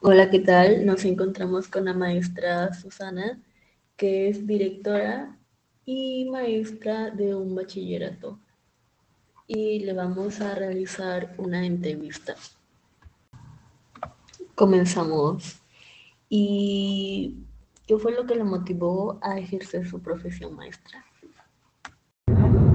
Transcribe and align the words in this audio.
Hola, 0.00 0.30
¿qué 0.30 0.38
tal? 0.38 0.86
Nos 0.86 1.04
encontramos 1.04 1.66
con 1.66 1.86
la 1.86 1.92
maestra 1.92 2.72
Susana, 2.72 3.42
que 3.96 4.28
es 4.28 4.46
directora 4.46 5.36
y 5.84 6.28
maestra 6.30 7.10
de 7.10 7.34
un 7.34 7.56
bachillerato. 7.56 8.38
Y 9.48 9.80
le 9.80 9.92
vamos 9.94 10.40
a 10.40 10.54
realizar 10.54 11.34
una 11.36 11.66
entrevista. 11.66 12.36
Comenzamos. 14.54 15.60
¿Y 16.28 17.34
qué 17.84 17.98
fue 17.98 18.12
lo 18.12 18.24
que 18.24 18.36
le 18.36 18.44
motivó 18.44 19.18
a 19.20 19.36
ejercer 19.36 19.88
su 19.88 20.00
profesión 20.00 20.54
maestra? 20.54 21.04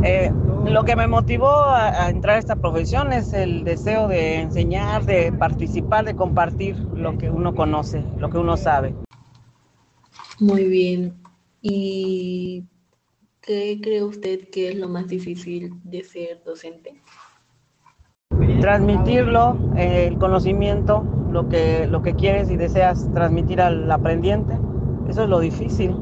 Eh, 0.03 0.31
lo 0.65 0.83
que 0.83 0.95
me 0.95 1.07
motivó 1.07 1.49
a, 1.49 2.05
a, 2.05 2.09
entrar 2.09 2.35
a 2.35 2.39
esta 2.39 2.55
profesión 2.55 3.13
es 3.13 3.33
el 3.33 3.63
deseo 3.63 4.07
de 4.07 4.41
enseñar, 4.41 5.05
de 5.05 5.31
participar, 5.31 6.05
de 6.05 6.15
compartir 6.15 6.77
lo 6.93 7.17
que 7.17 7.29
uno 7.29 7.55
conoce, 7.55 8.03
lo 8.17 8.29
que 8.29 8.37
uno 8.37 8.57
sabe. 8.57 8.93
Muy 10.39 10.65
bien. 10.65 11.13
¿Y 11.61 12.65
qué 13.41 13.79
cree 13.81 14.03
usted 14.03 14.49
que 14.49 14.71
es 14.71 14.77
lo 14.77 14.89
más 14.89 15.07
difícil 15.07 15.73
de 15.83 16.03
ser 16.03 16.43
docente? 16.43 17.01
Transmitirlo, 18.59 19.57
eh, 19.77 20.07
el 20.07 20.17
conocimiento, 20.17 21.05
lo 21.31 21.47
que, 21.47 21.87
lo 21.87 22.01
que 22.01 22.13
quieres 22.15 22.49
y 22.49 22.57
deseas 22.57 23.09
transmitir 23.13 23.61
al 23.61 23.89
aprendiente. 23.89 24.57
Eso 25.07 25.23
es 25.23 25.29
lo 25.29 25.39
difícil, 25.39 25.95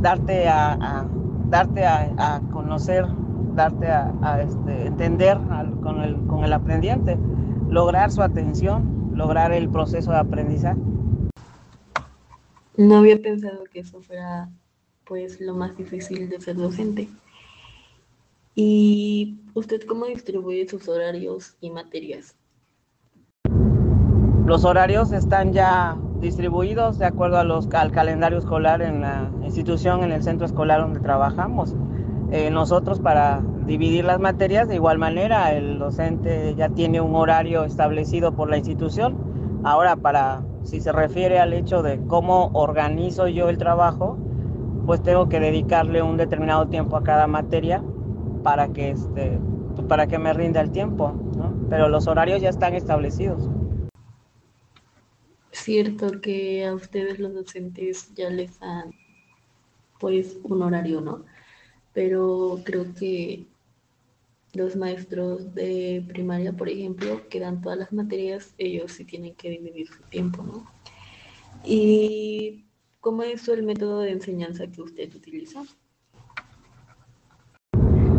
darte 0.00 0.48
a, 0.48 0.72
a 0.72 1.08
darte 1.50 1.84
a, 1.84 2.12
a 2.18 2.40
conocer 2.52 3.06
darte 3.54 3.88
a, 3.88 4.12
a 4.22 4.42
este, 4.42 4.86
entender 4.86 5.38
al, 5.50 5.78
con, 5.80 6.00
el, 6.02 6.16
con 6.26 6.44
el 6.44 6.52
aprendiente, 6.52 7.18
lograr 7.68 8.10
su 8.10 8.22
atención, 8.22 9.10
lograr 9.14 9.52
el 9.52 9.68
proceso 9.68 10.10
de 10.10 10.18
aprendizaje. 10.18 10.80
No 12.76 12.98
había 12.98 13.20
pensado 13.20 13.64
que 13.72 13.80
eso 13.80 14.00
fuera 14.00 14.48
pues 15.04 15.40
lo 15.40 15.54
más 15.54 15.76
difícil 15.76 16.28
de 16.30 16.40
ser 16.40 16.56
docente. 16.56 17.08
¿Y 18.54 19.40
usted 19.54 19.82
cómo 19.86 20.06
distribuye 20.06 20.68
sus 20.68 20.88
horarios 20.88 21.56
y 21.60 21.70
materias? 21.70 22.34
Los 24.46 24.64
horarios 24.64 25.12
están 25.12 25.52
ya 25.52 25.96
distribuidos 26.20 26.98
de 26.98 27.06
acuerdo 27.06 27.38
a 27.38 27.44
los, 27.44 27.68
al 27.72 27.92
calendario 27.92 28.38
escolar 28.38 28.82
en 28.82 29.00
la 29.00 29.30
institución, 29.42 30.02
en 30.02 30.12
el 30.12 30.22
centro 30.22 30.46
escolar 30.46 30.80
donde 30.80 31.00
trabajamos. 31.00 31.74
Eh, 32.32 32.48
nosotros 32.50 33.00
para 33.00 33.42
dividir 33.66 34.04
las 34.04 34.20
materias. 34.20 34.68
De 34.68 34.76
igual 34.76 34.98
manera 34.98 35.52
el 35.52 35.78
docente 35.78 36.54
ya 36.54 36.68
tiene 36.68 37.00
un 37.00 37.14
horario 37.14 37.64
establecido 37.64 38.34
por 38.34 38.48
la 38.48 38.56
institución. 38.56 39.60
Ahora 39.64 39.96
para 39.96 40.42
si 40.62 40.80
se 40.80 40.92
refiere 40.92 41.40
al 41.40 41.52
hecho 41.52 41.82
de 41.82 42.00
cómo 42.06 42.50
organizo 42.52 43.26
yo 43.28 43.48
el 43.48 43.58
trabajo 43.58 44.18
pues 44.86 45.02
tengo 45.02 45.28
que 45.28 45.40
dedicarle 45.40 46.02
un 46.02 46.16
determinado 46.16 46.68
tiempo 46.68 46.96
a 46.96 47.02
cada 47.02 47.26
materia 47.26 47.82
para 48.42 48.68
que 48.68 48.90
este 48.90 49.38
para 49.88 50.06
que 50.06 50.18
me 50.18 50.32
rinda 50.32 50.60
el 50.60 50.70
tiempo 50.70 51.12
¿no? 51.36 51.54
pero 51.68 51.88
los 51.88 52.06
horarios 52.06 52.40
ya 52.40 52.48
están 52.48 52.74
establecidos. 52.74 53.48
Cierto 55.52 56.20
que 56.20 56.64
a 56.64 56.74
ustedes 56.74 57.18
los 57.18 57.34
docentes 57.34 58.14
ya 58.14 58.30
les 58.30 58.60
dan 58.60 58.92
pues 59.98 60.38
un 60.44 60.62
horario 60.62 61.00
no 61.00 61.24
pero 61.92 62.60
creo 62.64 62.94
que 62.94 63.46
los 64.52 64.76
maestros 64.76 65.54
de 65.54 66.04
primaria, 66.08 66.52
por 66.52 66.68
ejemplo, 66.68 67.22
que 67.28 67.40
dan 67.40 67.60
todas 67.60 67.78
las 67.78 67.92
materias, 67.92 68.54
ellos 68.58 68.92
sí 68.92 69.04
tienen 69.04 69.34
que 69.34 69.50
dividir 69.50 69.88
su 69.88 70.02
tiempo, 70.04 70.42
¿no? 70.42 70.66
¿Y 71.64 72.64
cómo 73.00 73.22
es 73.22 73.46
el 73.48 73.62
método 73.62 74.00
de 74.00 74.12
enseñanza 74.12 74.66
que 74.66 74.82
usted 74.82 75.14
utiliza? 75.14 75.62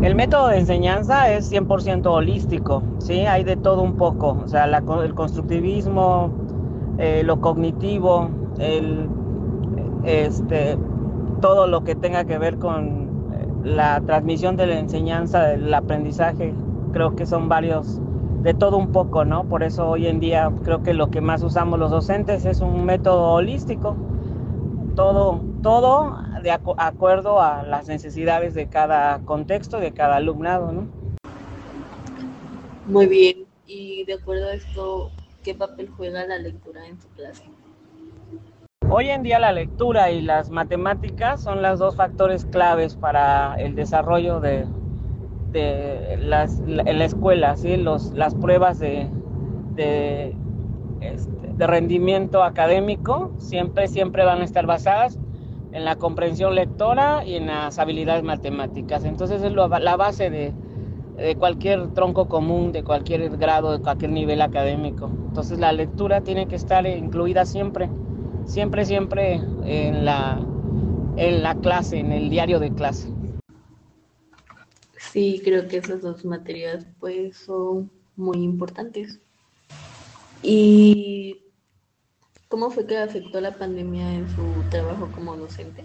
El 0.02 0.16
método 0.16 0.48
de 0.48 0.58
enseñanza 0.58 1.32
es 1.32 1.52
100% 1.52 2.06
holístico, 2.06 2.82
¿sí? 2.98 3.20
Hay 3.20 3.44
de 3.44 3.56
todo 3.56 3.82
un 3.82 3.96
poco, 3.96 4.38
o 4.44 4.48
sea, 4.48 4.64
el 4.64 5.14
constructivismo, 5.14 6.32
eh, 6.98 7.22
lo 7.24 7.40
cognitivo, 7.40 8.28
el, 8.58 9.08
este, 10.04 10.76
todo 11.40 11.66
lo 11.68 11.84
que 11.84 11.94
tenga 11.94 12.24
que 12.24 12.38
ver 12.38 12.58
con 12.58 13.01
la 13.64 14.00
transmisión 14.00 14.56
de 14.56 14.66
la 14.66 14.78
enseñanza, 14.78 15.44
del 15.44 15.72
aprendizaje, 15.72 16.54
creo 16.92 17.14
que 17.14 17.26
son 17.26 17.48
varios, 17.48 18.00
de 18.42 18.54
todo 18.54 18.76
un 18.76 18.92
poco, 18.92 19.24
¿no? 19.24 19.44
Por 19.44 19.62
eso 19.62 19.88
hoy 19.88 20.06
en 20.06 20.20
día 20.20 20.50
creo 20.64 20.82
que 20.82 20.94
lo 20.94 21.10
que 21.10 21.20
más 21.20 21.42
usamos 21.42 21.78
los 21.78 21.90
docentes 21.90 22.44
es 22.44 22.60
un 22.60 22.84
método 22.84 23.32
holístico, 23.32 23.96
todo, 24.96 25.40
todo 25.62 26.16
de 26.42 26.50
acu 26.50 26.74
acuerdo 26.76 27.40
a 27.40 27.62
las 27.62 27.88
necesidades 27.88 28.54
de 28.54 28.66
cada 28.68 29.20
contexto, 29.20 29.78
de 29.78 29.92
cada 29.92 30.16
alumnado, 30.16 30.72
¿no? 30.72 30.86
Muy 32.86 33.06
bien, 33.06 33.46
y 33.66 34.04
de 34.04 34.14
acuerdo 34.14 34.48
a 34.48 34.54
esto, 34.54 35.10
¿qué 35.44 35.54
papel 35.54 35.88
juega 35.96 36.26
la 36.26 36.38
lectura 36.38 36.86
en 36.86 37.00
su 37.00 37.08
clase? 37.10 37.44
Hoy 38.94 39.08
en 39.08 39.22
día 39.22 39.38
la 39.38 39.52
lectura 39.52 40.10
y 40.10 40.20
las 40.20 40.50
matemáticas 40.50 41.40
son 41.40 41.62
los 41.62 41.78
dos 41.78 41.96
factores 41.96 42.44
claves 42.44 42.94
para 42.94 43.54
el 43.54 43.74
desarrollo 43.74 44.38
de, 44.38 44.66
las, 46.18 46.60
en 46.60 46.98
la 46.98 47.04
escuela, 47.06 47.54
las 48.14 48.34
pruebas 48.34 48.82
este, 48.82 50.36
de 51.00 51.66
rendimiento 51.66 52.44
académico 52.44 53.32
siempre, 53.38 53.88
siempre 53.88 54.26
van 54.26 54.42
a 54.42 54.44
estar 54.44 54.66
basadas 54.66 55.18
en 55.72 55.86
la 55.86 55.96
comprensión 55.96 56.54
lectora 56.54 57.24
y 57.24 57.36
en 57.36 57.46
las 57.46 57.78
habilidades 57.78 58.24
matemáticas. 58.24 59.06
Entonces 59.06 59.42
es 59.42 59.54
la 59.54 59.96
base 59.96 60.28
de, 60.28 60.52
de 61.16 61.34
cualquier 61.36 61.94
tronco 61.94 62.28
común, 62.28 62.72
de 62.72 62.84
cualquier 62.84 63.38
grado, 63.38 63.72
de 63.72 63.78
cualquier 63.78 64.10
nivel 64.10 64.42
académico. 64.42 65.10
Entonces 65.28 65.58
la 65.58 65.72
lectura 65.72 66.20
tiene 66.20 66.46
que 66.46 66.56
estar 66.56 66.86
incluida 66.86 67.46
siempre 67.46 67.88
siempre, 68.46 68.84
siempre 68.84 69.34
en 69.64 70.04
la, 70.04 70.38
en 71.16 71.42
la 71.42 71.54
clase, 71.56 71.98
en 71.98 72.12
el 72.12 72.30
diario 72.30 72.58
de 72.58 72.72
clase. 72.72 73.12
Sí, 74.98 75.40
creo 75.44 75.68
que 75.68 75.78
esas 75.78 76.02
dos 76.02 76.24
materias 76.24 76.86
pues 76.98 77.36
son 77.36 77.90
muy 78.16 78.38
importantes. 78.38 79.20
¿Y 80.42 81.42
cómo 82.48 82.70
fue 82.70 82.86
que 82.86 82.98
afectó 82.98 83.40
la 83.40 83.52
pandemia 83.52 84.12
en 84.14 84.28
su 84.28 84.42
trabajo 84.70 85.08
como 85.14 85.36
docente? 85.36 85.84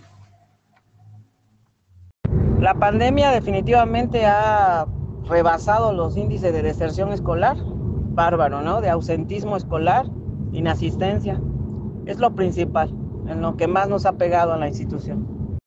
La 2.59 2.74
pandemia 2.74 3.31
definitivamente 3.31 4.25
ha 4.25 4.88
rebasado 5.28 5.94
los 5.94 6.18
índices 6.18 6.53
de 6.53 6.62
deserción 6.63 7.12
escolar, 7.12 7.57
bárbaro, 7.59 8.62
¿no? 8.62 8.81
De 8.81 8.89
ausentismo 8.89 9.57
escolar, 9.57 10.07
inasistencia 10.53 11.39
es 12.07 12.19
lo 12.19 12.34
principal, 12.34 12.90
en 13.28 13.41
lo 13.41 13.57
que 13.57 13.68
más 13.68 13.90
nos 13.90 14.06
ha 14.06 14.13
pegado 14.13 14.53
a 14.53 14.57
la 14.57 14.69
institución. 14.69 15.59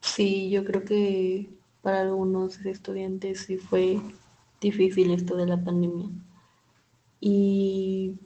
Sí, 0.00 0.50
yo 0.50 0.64
creo 0.64 0.84
que 0.84 1.50
para 1.80 2.00
algunos 2.00 2.64
estudiantes 2.66 3.44
sí 3.46 3.56
fue 3.56 4.00
difícil 4.60 5.12
esto 5.12 5.36
de 5.36 5.46
la 5.46 5.62
pandemia. 5.62 6.08
Y 7.20 8.18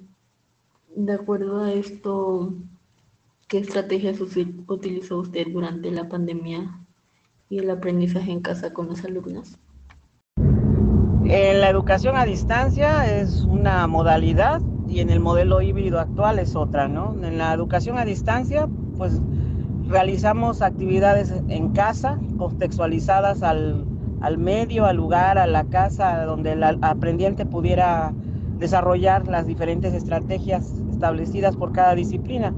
de 0.96 1.12
acuerdo 1.12 1.62
a 1.62 1.72
esto, 1.72 2.54
¿qué 3.48 3.58
estrategias 3.58 4.20
utilizó 4.20 5.18
usted 5.18 5.46
durante 5.52 5.90
la 5.90 6.08
pandemia 6.08 6.80
y 7.50 7.58
el 7.58 7.70
aprendizaje 7.70 8.32
en 8.32 8.40
casa 8.40 8.72
con 8.72 8.88
los 8.88 9.04
alumnos? 9.04 9.58
En 11.34 11.62
la 11.62 11.70
educación 11.70 12.14
a 12.14 12.26
distancia 12.26 13.10
es 13.10 13.44
una 13.44 13.86
modalidad 13.86 14.60
y 14.86 15.00
en 15.00 15.08
el 15.08 15.18
modelo 15.18 15.62
híbrido 15.62 15.98
actual 15.98 16.38
es 16.38 16.54
otra, 16.54 16.88
¿no? 16.88 17.16
En 17.24 17.38
la 17.38 17.54
educación 17.54 17.96
a 17.96 18.04
distancia, 18.04 18.68
pues 18.98 19.18
realizamos 19.88 20.60
actividades 20.60 21.32
en 21.48 21.70
casa, 21.70 22.20
contextualizadas 22.36 23.42
al, 23.42 23.86
al 24.20 24.36
medio, 24.36 24.84
al 24.84 24.98
lugar, 24.98 25.38
a 25.38 25.46
la 25.46 25.64
casa, 25.64 26.22
donde 26.26 26.52
el 26.52 26.62
aprendiente 26.62 27.46
pudiera 27.46 28.12
desarrollar 28.58 29.26
las 29.26 29.46
diferentes 29.46 29.94
estrategias 29.94 30.70
establecidas 30.90 31.56
por 31.56 31.72
cada 31.72 31.94
disciplina. 31.94 32.54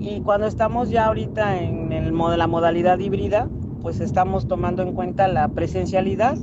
Y 0.00 0.20
cuando 0.22 0.48
estamos 0.48 0.90
ya 0.90 1.06
ahorita 1.06 1.62
en 1.62 1.92
el, 1.92 2.12
la 2.12 2.46
modalidad 2.48 2.98
híbrida, 2.98 3.48
pues 3.82 4.00
estamos 4.00 4.48
tomando 4.48 4.82
en 4.82 4.94
cuenta 4.94 5.28
la 5.28 5.46
presencialidad, 5.46 6.36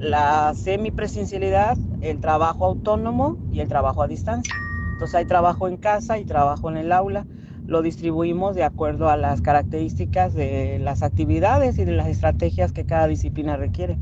la 0.00 0.54
semipresencialidad, 0.54 1.76
el 2.00 2.20
trabajo 2.20 2.64
autónomo 2.64 3.36
y 3.52 3.60
el 3.60 3.68
trabajo 3.68 4.02
a 4.02 4.08
distancia. 4.08 4.54
Entonces 4.94 5.14
hay 5.14 5.26
trabajo 5.26 5.68
en 5.68 5.76
casa 5.76 6.18
y 6.18 6.24
trabajo 6.24 6.70
en 6.70 6.78
el 6.78 6.92
aula. 6.92 7.26
Lo 7.66 7.82
distribuimos 7.82 8.56
de 8.56 8.64
acuerdo 8.64 9.10
a 9.10 9.16
las 9.16 9.42
características 9.42 10.34
de 10.34 10.78
las 10.80 11.02
actividades 11.02 11.78
y 11.78 11.84
de 11.84 11.92
las 11.92 12.08
estrategias 12.08 12.72
que 12.72 12.86
cada 12.86 13.06
disciplina 13.06 13.56
requiere. 13.56 13.98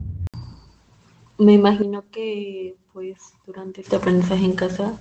Me 1.36 1.52
imagino 1.52 2.04
que 2.10 2.76
pues 2.92 3.34
durante 3.44 3.80
este 3.80 3.96
aprendizaje 3.96 4.44
en 4.44 4.54
casa 4.54 4.98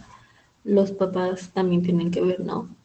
los 0.64 0.92
papás 0.92 1.52
también 1.54 1.84
tienen 1.84 2.12
que 2.12 2.22
ver, 2.22 2.40
¿no? 2.40 2.76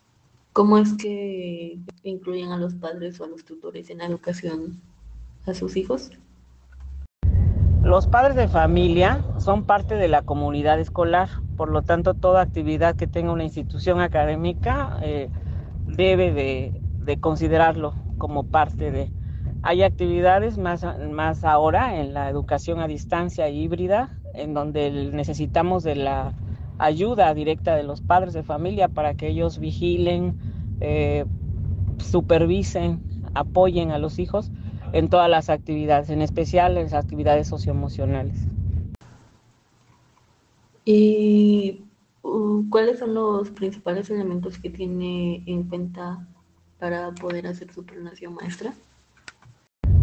¿Cómo 0.53 0.77
es 0.77 0.93
que 0.95 1.79
incluyen 2.03 2.53
a 2.53 2.59
los 2.59 2.75
padres 2.75 3.19
o 3.21 3.25
a 3.25 3.29
los 3.29 3.45
tutores 3.45 3.89
en 3.89 3.99
la 3.99 4.07
educación 4.07 4.81
a 5.47 5.55
sus 5.55 5.77
hijos? 5.77 6.11
Los 7.83 8.07
padres 8.07 8.37
de 8.37 8.47
familia 8.47 9.25
son 9.39 9.65
parte 9.65 9.97
de 9.97 10.07
la 10.07 10.23
comunidad 10.23 10.79
escolar, 10.79 11.29
por 11.57 11.69
lo 11.69 11.83
tanto 11.83 12.15
toda 12.15 12.41
actividad 12.41 12.95
que 12.95 13.09
tenga 13.09 13.33
una 13.33 13.43
institución 13.43 14.01
académica 14.01 14.99
eh, 15.03 15.31
debe 15.87 16.33
de, 16.33 16.81
de, 17.01 17.19
considerarlo 17.19 17.95
como 18.19 18.45
parte 18.45 18.93
de... 18.93 19.11
Hay 19.65 19.83
actividades 19.83 20.59
más, 20.59 20.87
más 21.11 21.43
ahora 21.43 22.01
en 22.01 22.15
la 22.15 22.29
educación 22.29 22.79
a 22.79 22.87
distancia 22.87 23.49
híbrida, 23.49 24.11
en 24.33 24.55
donde 24.55 25.11
necesitamos 25.13 25.83
de 25.83 25.97
la 25.97 26.35
ayuda 26.79 27.35
directa 27.35 27.75
de 27.75 27.83
los 27.83 28.01
padres 28.01 28.33
de 28.33 28.45
familia 28.45 28.87
para 28.87 29.15
que 29.15 29.27
ellos 29.27 29.59
vigilen, 29.59 30.39
eh, 30.81 31.25
supervisen, 31.99 33.03
apoyen 33.35 33.91
a 33.91 33.99
los 33.99 34.21
hijos 34.21 34.53
en 34.93 35.09
todas 35.09 35.29
las 35.29 35.49
actividades, 35.51 36.11
en 36.11 36.23
especial 36.23 36.77
en 36.77 36.85
las 36.85 36.95
actividades 36.95 37.49
socioemocionales. 37.49 38.37
¿Y 40.85 41.85
uh, 42.23 42.69
cuáles 42.71 42.99
son 42.99 43.15
los 43.15 43.51
principales 43.51 44.11
elementos 44.11 44.59
que 44.59 44.71
tiene 44.71 45.43
en 45.47 45.65
cuenta 45.65 46.27
para 46.79 47.13
poder 47.13 47.47
hacer 47.47 47.73
su 47.73 47.85
planeación 47.85 48.35
maestra? 48.35 48.75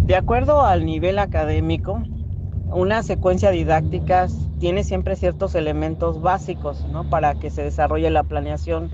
De 0.05 0.15
acuerdo 0.15 0.63
al 0.63 0.85
nivel 0.85 1.19
académico, 1.19 2.01
una 2.71 3.03
secuencia 3.03 3.51
didáctica 3.51 4.27
tiene 4.59 4.83
siempre 4.83 5.15
ciertos 5.15 5.55
elementos 5.55 6.21
básicos 6.21 6.85
¿no? 6.87 7.09
para 7.09 7.35
que 7.35 7.49
se 7.49 7.63
desarrolle 7.63 8.09
la 8.09 8.23
planeación 8.23 8.91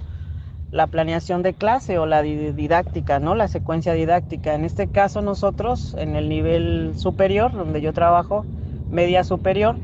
la 0.75 0.87
planeación 0.87 1.41
de 1.41 1.53
clase 1.53 1.99
o 1.99 2.05
la 2.05 2.21
didáctica, 2.21 3.21
¿no? 3.21 3.33
La 3.33 3.47
secuencia 3.47 3.93
didáctica. 3.93 4.55
En 4.55 4.65
este 4.65 4.87
caso 4.87 5.21
nosotros 5.21 5.95
en 5.97 6.17
el 6.17 6.27
nivel 6.27 6.91
superior, 6.97 7.53
donde 7.53 7.79
yo 7.79 7.93
trabajo, 7.93 8.45
media 8.91 9.23
superior, 9.23 9.77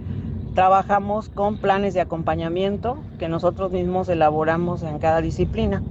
trabajamos 0.53 1.29
con 1.29 1.59
planes 1.59 1.93
de 1.93 2.01
acompañamiento 2.01 2.97
que 3.19 3.29
nosotros 3.29 3.71
mismos 3.71 4.09
elaboramos 4.09 4.83
en 4.83 4.99
cada 4.99 5.21
disciplina. 5.21 5.81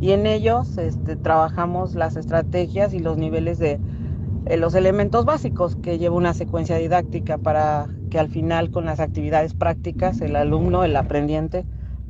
Y 0.00 0.12
en 0.12 0.26
ellos 0.26 0.78
este, 0.78 1.16
trabajamos 1.16 1.96
las 1.96 2.14
estrategias 2.14 2.94
y 2.94 3.00
los 3.00 3.18
niveles 3.18 3.58
de 3.58 3.80
eh, 4.44 4.56
los 4.56 4.76
elementos 4.76 5.24
básicos 5.24 5.74
que 5.74 5.98
lleva 5.98 6.14
una 6.14 6.34
secuencia 6.34 6.76
didáctica 6.76 7.36
para 7.36 7.88
que 8.10 8.20
al 8.20 8.28
final 8.28 8.70
con 8.70 8.84
las 8.84 9.00
actividades 9.00 9.54
prácticas 9.54 10.20
el 10.20 10.36
alumno, 10.36 10.84
el 10.84 10.94
aprendiente, 10.94 11.64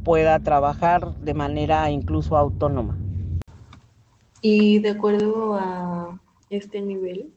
pueda 0.06 0.38
trabajar 0.38 1.16
de 1.16 1.34
manera 1.34 1.90
incluso 1.90 2.36
autónoma. 2.36 2.96
Y 4.40 4.78
de 4.78 4.90
acuerdo 4.90 5.54
a 5.54 6.20
este 6.48 6.80
nivel 6.80 7.34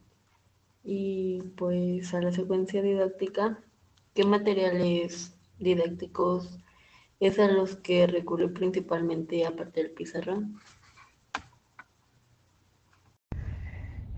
y 0.84 1.42
pues 1.58 2.14
a 2.14 2.22
la 2.22 2.32
secuencia 2.32 2.84
didáctica, 2.84 3.58
¿qué 4.14 4.24
materiales 4.24 5.36
didácticos 5.58 6.60
es 7.20 7.40
a 7.40 7.48
los 7.48 7.76
que 7.76 8.06
recurre 8.06 8.50
principalmente 8.50 9.48
aparte 9.48 9.82
del 9.82 9.92
pizarrón? 9.92 10.60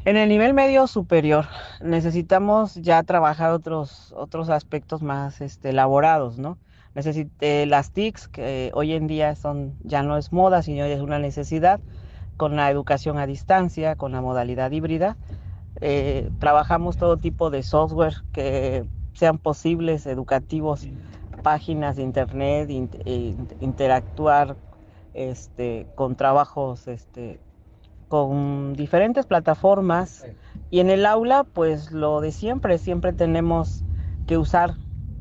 En 0.04 0.18
el 0.18 0.28
nivel 0.28 0.54
medio 0.54 0.88
superior 0.88 1.46
necesitamos 1.80 2.76
ya 2.76 3.02
trabajar 3.04 3.52
otros, 3.52 4.12
otros 4.12 4.50
aspectos 4.50 5.02
más 5.02 5.40
este, 5.40 5.70
elaborados, 5.70 6.38
¿no? 6.38 6.58
Necesité 6.96 7.66
las 7.66 7.92
TICs, 7.92 8.28
que 8.28 8.72
hoy 8.74 8.94
en 8.94 9.08
día 9.08 9.36
son, 9.36 9.74
ya 9.84 10.04
no 10.04 10.18
es 10.18 10.32
moda, 10.32 10.62
sino 10.62 10.86
es 10.86 11.00
una 11.00 11.20
necesidad, 11.20 11.80
con 12.38 12.56
la 12.56 12.70
educación 12.70 13.18
a 13.18 13.28
distancia, 13.28 13.96
con 13.96 14.12
la 14.12 14.22
modalidad 14.22 14.72
híbrida. 14.72 15.18
Eh, 15.80 16.30
trabajamos 16.40 16.98
todo 16.98 17.18
tipo 17.18 17.50
de 17.50 17.64
software 17.64 18.16
que 18.34 18.84
sean 19.14 19.38
posibles, 19.38 20.06
educativos, 20.06 20.88
páginas 21.44 21.96
de 21.96 22.04
internet, 22.04 22.70
eh, 22.70 23.36
interactuar 23.60 24.56
este, 25.14 25.88
con 25.96 26.16
trabajos 26.16 26.88
este, 26.88 27.40
con 28.08 28.74
diferentes 28.74 29.26
plataformas. 29.26 30.26
Y 30.70 30.80
en 30.80 30.90
el 30.90 31.06
aula, 31.06 31.44
pues 31.44 31.92
lo 31.92 32.22
de 32.22 32.32
siempre, 32.32 32.78
siempre 32.78 33.14
tenemos 33.14 33.84
que 34.28 34.38
usar 34.38 34.76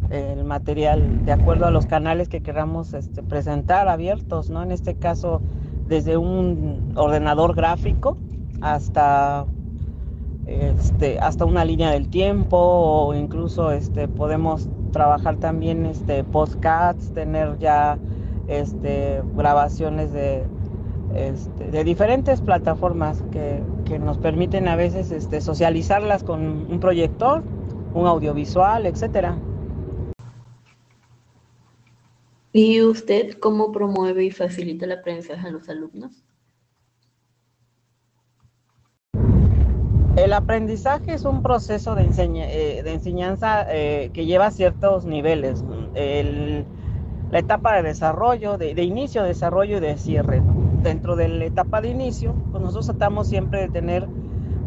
el 0.09 0.45
material 0.45 1.25
de 1.25 1.33
acuerdo 1.33 1.67
a 1.67 1.71
los 1.71 1.87
canales 1.87 2.29
que 2.29 2.41
queramos 2.43 2.95
este, 2.95 3.23
presentar 3.23 3.89
abiertos, 3.89 4.51
¿no? 4.51 4.63
En 4.63 4.73
este 4.73 4.95
caso, 4.95 5.41
desde 5.87 6.17
un 6.17 6.93
ordenador 6.97 7.55
gráfico 7.55 8.17
hasta, 8.61 9.47
este, 10.47 11.19
hasta 11.21 11.45
una 11.45 11.65
línea 11.65 11.91
del 11.91 12.09
tiempo 12.09 12.57
o 12.57 13.15
incluso 13.15 13.71
este, 13.71 14.09
podemos 14.09 14.69
trabajar 14.93 15.37
también 15.37 15.87
este, 15.87 16.25
tener 17.15 17.59
ya 17.59 17.99
este, 18.49 19.23
grabaciones 19.37 20.13
de, 20.13 20.45
de 21.71 21.85
diferentes 21.85 22.41
plataformas 22.41 23.23
que, 23.33 23.63
que, 23.85 23.99
nos 23.99 24.19
permiten 24.19 24.69
a 24.69 24.77
veces 24.77 25.11
este, 25.11 25.41
socializarlas 25.41 26.23
con 26.25 26.67
un 26.71 26.81
proyector, 26.81 27.43
un 27.95 28.07
audiovisual, 28.07 28.87
etcétera. 28.87 29.37
¿Y 32.53 32.83
usted 32.83 33.39
cómo 33.39 33.71
promueve 33.71 34.25
y 34.25 34.31
facilita 34.31 34.85
el 34.85 34.93
aprendizaje 34.93 35.47
a 35.47 35.51
los 35.51 35.69
alumnos? 35.69 36.25
El 40.17 40.33
aprendizaje 40.33 41.15
es 41.15 41.25
un 41.25 41.43
proceso 41.43 41.95
de, 41.95 42.03
eh, 42.03 42.83
enseñanza 42.85 43.65
eh, 43.71 44.11
que 44.13 44.27
lleva 44.27 44.51
ciertos 44.51 45.05
niveles. 45.07 45.65
la 47.31 47.39
etapa 47.39 47.77
de 47.77 47.85
desarrollo, 47.85 48.59
de, 48.59 48.83
inicio, 48.83 49.23
desarrollo 49.23 49.77
y 49.77 49.81
de 49.81 49.97
cierre. 49.97 50.43
Dentro 50.83 51.15
de 51.15 51.29
la 51.29 51.45
etapa 51.45 51.81
de 51.81 51.89
inicio, 51.89 52.35
pues 52.51 52.61
nosotros 52.61 52.87
tratamos 52.87 53.29
siempre 53.29 53.61
de 53.61 53.69
tener 53.69 54.09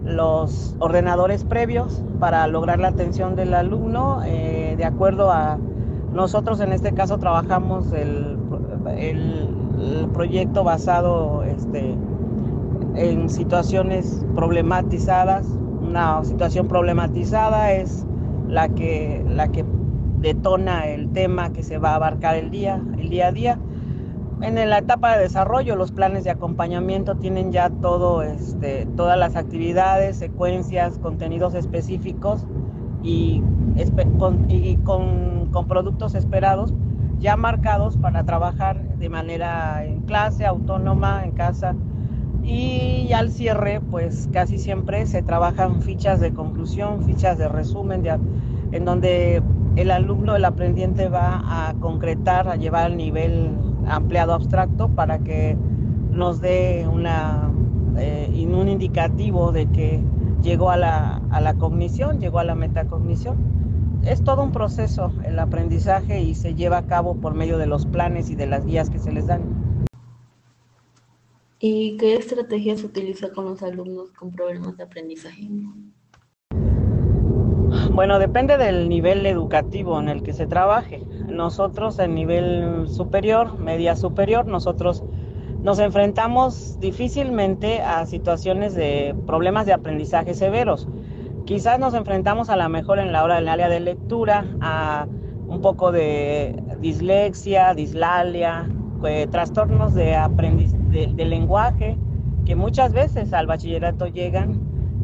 los 0.05 0.75
ordenadores 0.79 1.43
previos 1.43 2.01
para 2.19 2.47
lograr 2.47 2.79
la 2.79 2.89
atención 2.89 3.35
del 3.35 3.53
alumno 3.53 4.21
eh, 4.25 4.75
de 4.77 4.85
acuerdo 4.85 5.31
a 5.31 5.59
nosotros 6.13 6.59
en 6.59 6.71
este 6.71 6.93
caso 6.93 7.17
trabajamos 7.17 7.91
el, 7.91 8.37
proyecto 10.13 10.63
basado 10.63 11.43
este, 11.43 11.95
en 12.95 13.29
situaciones 13.29 14.23
problematizadas. 14.35 15.47
Una 15.81 16.23
situación 16.23 16.67
problematizada 16.67 17.73
es 17.73 18.05
la 18.47 18.69
que, 18.69 19.25
la 19.27 19.49
que 19.49 19.65
detona 20.19 20.87
el 20.87 21.09
tema 21.09 21.51
que 21.51 21.63
se 21.63 21.79
va 21.79 21.91
a 21.91 21.95
abarcar 21.95 22.35
el 22.35 22.51
día, 22.51 22.81
el 22.97 23.09
día 23.09 23.27
a 23.27 23.31
día. 23.31 23.59
En 24.41 24.55
la 24.55 24.77
etapa 24.77 25.15
de 25.15 25.23
desarrollo, 25.23 25.75
los 25.75 25.91
planes 25.91 26.23
de 26.23 26.29
acompañamiento 26.29 27.15
tienen 27.15 27.51
ya 27.51 27.69
todo, 27.69 28.21
este, 28.21 28.85
todas 28.95 29.17
las 29.17 29.35
actividades, 29.35 30.17
secuencias, 30.17 30.97
contenidos 30.99 31.55
específicos 31.55 32.45
y, 33.03 33.43
con, 34.83 35.49
con 35.51 35.67
productos 35.67 36.15
esperados 36.15 36.73
ya 37.23 37.37
marcados 37.37 37.95
para 37.97 38.25
trabajar 38.25 38.81
de 38.97 39.07
manera 39.09 39.85
en 39.85 40.01
clase, 40.01 40.45
autónoma, 40.45 41.23
en 41.23 41.31
casa. 41.31 41.73
Y 42.43 43.13
al 43.13 43.31
cierre, 43.31 43.79
pues 43.79 44.29
casi 44.33 44.57
siempre 44.57 45.05
se 45.05 45.23
trabajan 45.23 45.81
fichas 45.81 46.19
de 46.19 46.33
conclusión, 46.33 47.03
fichas 47.03 47.37
de 47.37 47.47
resumen, 47.47 48.03
en 48.73 48.83
donde 48.83 49.41
el 49.77 49.89
alumno, 49.89 50.35
el 50.35 50.43
aprendiente 50.43 51.07
va 51.07 51.69
a 51.69 51.73
concretar, 51.75 52.49
a 52.49 52.57
llevar 52.57 52.87
al 52.87 52.97
nivel 52.97 53.51
ampliado 53.87 54.33
abstracto 54.33 54.89
para 54.89 55.19
que 55.19 55.57
nos 56.11 56.41
dé 56.41 56.85
una, 56.91 57.49
eh, 57.97 58.47
un 58.51 58.67
indicativo 58.67 59.53
de 59.53 59.67
que 59.67 60.01
llegó 60.43 60.69
a 60.69 60.77
la, 60.77 61.21
a 61.31 61.41
la 61.41 61.55
cognición, 61.55 62.19
llegó 62.19 62.37
a 62.37 62.43
la 62.43 62.53
metacognición 62.53 63.63
es 64.05 64.21
todo 64.23 64.43
un 64.43 64.51
proceso 64.51 65.13
el 65.25 65.39
aprendizaje 65.39 66.21
y 66.21 66.35
se 66.35 66.55
lleva 66.55 66.79
a 66.79 66.87
cabo 66.87 67.15
por 67.15 67.33
medio 67.33 67.57
de 67.57 67.67
los 67.67 67.85
planes 67.85 68.29
y 68.29 68.35
de 68.35 68.47
las 68.47 68.65
guías 68.65 68.89
que 68.89 68.99
se 68.99 69.11
les 69.11 69.27
dan. 69.27 69.85
¿Y 71.59 71.95
qué 71.95 72.15
estrategias 72.15 72.81
se 72.81 72.87
utiliza 72.87 73.29
con 73.31 73.45
los 73.45 73.63
alumnos 73.63 74.11
con 74.11 74.31
problemas 74.31 74.75
de 74.75 74.83
aprendizaje? 74.83 75.47
Bueno, 77.93 78.19
depende 78.19 78.57
del 78.57 78.89
nivel 78.89 79.25
educativo 79.25 79.97
en 79.99 80.09
el 80.09 80.21
que 80.21 80.33
se 80.33 80.45
trabaje. 80.45 81.01
Nosotros 81.29 81.97
en 81.99 82.15
nivel 82.15 82.87
superior, 82.89 83.57
media 83.57 83.95
superior, 83.95 84.45
nosotros 84.45 85.03
nos 85.63 85.79
enfrentamos 85.79 86.77
difícilmente 86.81 87.81
a 87.81 88.05
situaciones 88.05 88.75
de 88.75 89.15
problemas 89.25 89.65
de 89.65 89.71
aprendizaje 89.71 90.33
severos. 90.33 90.89
Quizás 91.45 91.79
nos 91.79 91.93
enfrentamos 91.93 92.49
a 92.49 92.57
la 92.57 92.67
mejor 92.67 92.99
en 92.99 93.13
la 93.13 93.23
hora 93.23 93.35
del 93.35 93.47
área 93.47 93.69
de 93.69 93.79
lectura, 93.79 94.45
a 94.59 95.07
un 95.47 95.61
poco 95.61 95.93
de 95.93 96.61
dislexia, 96.79 97.73
dislalia, 97.73 98.69
eh, 99.05 99.27
trastornos 99.31 99.93
de, 99.93 100.15
aprendiz 100.15 100.73
de, 100.89 101.25
lenguaje 101.25 101.97
que 102.45 102.55
muchas 102.55 102.91
veces 102.91 103.31
al 103.33 103.47
bachillerato 103.47 104.07
llegan 104.07 104.59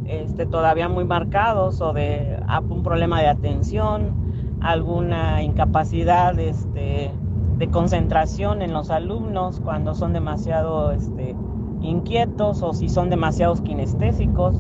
este, 0.06 0.46
todavía 0.46 0.90
muy 0.90 1.06
marcados 1.06 1.80
o 1.80 1.94
de 1.94 2.38
un 2.70 2.84
problema 2.84 3.22
de 3.22 3.28
atención, 3.28 4.58
alguna 4.60 5.42
incapacidad 5.42 6.38
este, 6.38 7.12
de 7.60 7.68
concentración 7.68 8.62
en 8.62 8.72
los 8.72 8.90
alumnos 8.90 9.60
cuando 9.60 9.94
son 9.94 10.14
demasiado 10.14 10.94
este, 10.94 11.36
inquietos 11.82 12.64
o 12.64 12.74
si 12.74 12.88
son 12.88 13.10
demasiados 13.10 13.60
kinestésicos, 13.62 14.56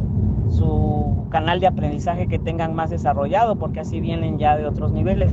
su 0.49 1.25
canal 1.29 1.61
de 1.61 1.67
aprendizaje 1.67 2.27
que 2.27 2.39
tengan 2.39 2.75
más 2.75 2.89
desarrollado, 2.89 3.55
porque 3.55 3.79
así 3.79 4.01
vienen 4.01 4.37
ya 4.37 4.57
de 4.57 4.65
otros 4.67 4.91
niveles. 4.91 5.31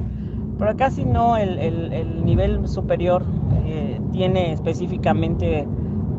Pero 0.58 0.76
casi 0.76 1.04
no, 1.04 1.36
el, 1.36 2.24
nivel 2.24 2.66
superior 2.68 3.24
eh, 3.64 4.00
tiene 4.12 4.52
específicamente 4.52 5.66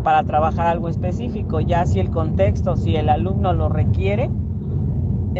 para 0.04 0.24
trabajar 0.24 0.68
algo 0.68 0.90
específico, 0.90 1.62
ya 1.62 1.86
si 1.86 2.00
el 2.00 2.12
contexto, 2.12 2.76
si 2.76 2.96
el 2.98 3.10
alumno 3.10 3.54
lo 3.54 3.70
requiere, 3.70 4.30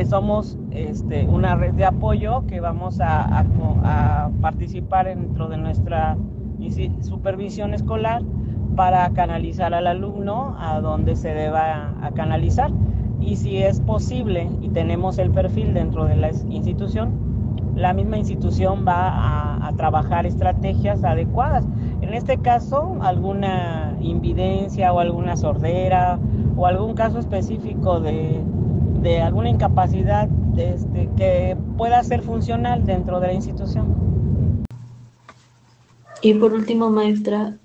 somos 0.06 0.58
este, 0.72 1.28
una 1.28 1.56
red 1.56 1.74
de 1.74 1.86
apoyo 1.86 2.46
que 2.48 2.60
vamos 2.60 3.00
a, 3.00 3.40
a 3.40 4.30
participar 4.42 5.08
dentro 5.08 5.48
de 5.48 5.58
nuestra 5.58 6.18
supervisión 7.02 7.74
escolar 7.74 8.22
para 8.76 9.10
canalizar 9.12 9.74
al 9.74 9.88
alumno 9.88 10.56
a 10.60 10.80
donde 10.80 11.16
se 11.16 11.34
deba 11.34 11.94
a 12.02 12.12
canalizar. 12.12 12.72
Y 13.20 13.36
si 13.36 13.58
es 13.58 13.82
posible 13.82 14.50
y 14.62 14.70
tenemos 14.70 15.18
el 15.18 15.32
perfil 15.32 15.74
dentro 15.74 16.06
de 16.06 16.16
la 16.16 16.30
institución, 16.30 17.28
la 17.76 17.94
misma 17.94 18.18
institución 18.18 18.86
va 18.88 19.68
a, 19.68 19.74
trabajar 19.78 20.26
estrategias 20.26 21.04
adecuadas. 21.04 21.68
En 22.02 22.16
este 22.16 22.38
caso, 22.38 22.98
alguna 23.02 23.96
invidencia 24.02 24.92
o 24.92 25.00
alguna 25.00 25.38
sordera 25.38 26.18
o 26.56 26.66
algún 26.66 26.96
caso 26.96 27.20
específico 27.20 28.00
de, 28.00 28.42
alguna 29.22 29.50
incapacidad 29.50 30.30
este, 30.58 31.10
que 31.18 31.58
pueda 31.78 32.04
ser 32.04 32.22
funcional 32.22 32.86
dentro 32.86 33.20
de 33.20 33.28
la 33.28 33.34
institución. 33.34 34.66
Y 36.22 36.34
por 36.34 36.54
último, 36.54 36.90
maestra, 36.90 37.58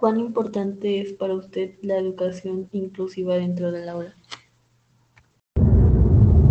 ¿Cuán 0.00 0.20
importante 0.20 1.00
es 1.00 1.12
para 1.12 1.34
usted 1.34 1.72
la 1.82 1.96
educación 1.96 2.68
inclusiva 2.70 3.34
dentro 3.34 3.72
del 3.72 3.88
aula? 3.88 4.14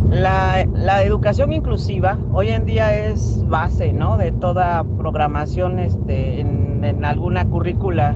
La, 0.09 1.03
educación 1.03 1.53
inclusiva 1.53 2.17
hoy 2.33 2.49
en 2.49 2.65
día 2.65 3.07
es 3.07 3.47
base 3.47 3.93
¿no? 3.93 4.17
de 4.17 4.33
toda 4.33 4.83
programación 4.83 5.79
este, 5.79 6.41
en, 6.41 6.83
en 6.83 7.05
alguna 7.05 7.47
currícula 7.47 8.15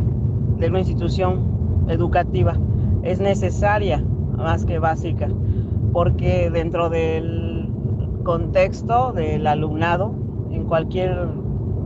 de 0.58 0.68
una 0.68 0.80
institución 0.80 1.86
educativa. 1.88 2.58
Es 3.04 3.22
necesaria 3.22 4.04
más 4.36 4.66
que 4.66 4.80
básica, 4.80 5.30
porque 5.92 6.50
dentro 6.50 6.90
del 6.90 7.70
contexto 8.24 9.12
del 9.12 9.48
alumnado, 9.48 10.14
en 10.52 10.66
cualquier 10.66 11.28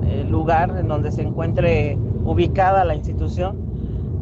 eh, 0.04 0.26
lugar 0.30 0.76
en 0.78 0.88
donde 0.88 1.12
se 1.12 1.22
encuentre 1.22 1.98
ubicada 2.24 2.84
la 2.86 2.96
institución, 2.96 3.58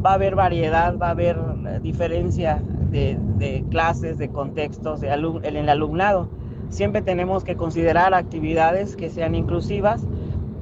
va 0.04 0.12
a 0.12 0.14
haber 0.14 0.34
variedad, 0.34 0.96
va 0.98 1.08
a 1.08 1.10
haber 1.10 1.36
eh, 1.36 1.80
diferencia 1.82 2.62
de, 2.90 3.64
clases, 3.70 4.18
de 4.18 4.28
contextos 4.28 5.00
de 5.00 5.08
en 5.08 5.56
el 5.56 5.68
alumnado. 5.68 6.28
Siempre 6.68 7.02
tenemos 7.02 7.42
que 7.42 7.56
considerar 7.56 8.14
actividades 8.14 8.94
que 8.94 9.10
sean 9.10 9.34
inclusivas 9.34 10.06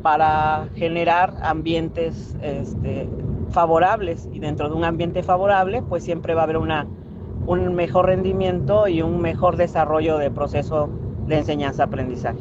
para 0.02 0.68
generar 0.74 1.34
ambientes 1.42 2.36
este, 2.42 3.08
favorables 3.50 4.28
y 4.32 4.40
dentro 4.40 4.68
de 4.68 4.74
un 4.74 4.84
ambiente 4.84 5.22
favorable 5.22 5.82
pues 5.82 6.02
siempre 6.02 6.34
va 6.34 6.40
a 6.40 6.44
haber 6.44 6.56
una, 6.56 6.86
un 7.46 7.74
mejor 7.74 8.06
rendimiento 8.06 8.88
y 8.88 9.02
un 9.02 9.20
mejor 9.20 9.56
desarrollo 9.56 10.18
del 10.18 10.32
proceso 10.32 10.88
de 11.26 11.38
enseñanza-aprendizaje. 11.38 12.40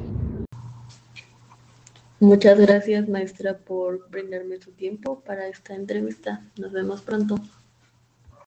Muchas 2.20 2.60
gracias, 2.60 3.10
maestra, 3.10 3.58
por 3.58 4.08
brindarme 4.10 4.60
su 4.60 4.72
tiempo 4.74 5.22
para 5.22 5.48
esta 5.48 5.74
entrevista. 5.74 6.42
Nos 6.60 6.72
vemos 6.72 7.02
pronto. 7.02 7.36